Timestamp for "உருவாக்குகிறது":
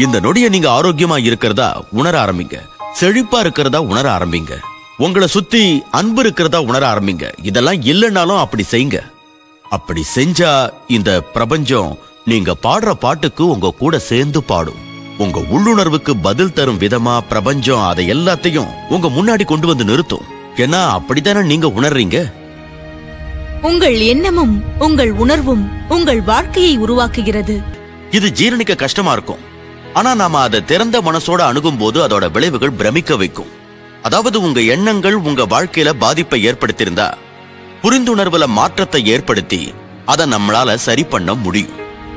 26.78-27.62